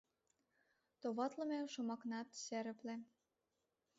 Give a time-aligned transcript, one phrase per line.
[1.01, 2.95] Товатлыме шомакнат серыпле.